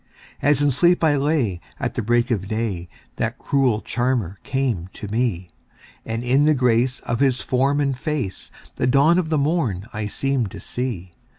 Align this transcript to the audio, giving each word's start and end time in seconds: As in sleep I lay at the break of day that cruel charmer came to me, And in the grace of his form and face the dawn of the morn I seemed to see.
As 0.41 0.63
in 0.63 0.71
sleep 0.71 1.03
I 1.03 1.15
lay 1.15 1.61
at 1.79 1.93
the 1.93 2.01
break 2.01 2.31
of 2.31 2.47
day 2.47 2.89
that 3.17 3.37
cruel 3.37 3.81
charmer 3.81 4.39
came 4.41 4.89
to 4.93 5.07
me, 5.07 5.51
And 6.07 6.23
in 6.23 6.45
the 6.45 6.55
grace 6.55 7.01
of 7.01 7.19
his 7.19 7.39
form 7.41 7.79
and 7.79 7.95
face 7.95 8.49
the 8.77 8.87
dawn 8.87 9.19
of 9.19 9.29
the 9.29 9.37
morn 9.37 9.85
I 9.93 10.07
seemed 10.07 10.49
to 10.49 10.59
see. 10.59 11.11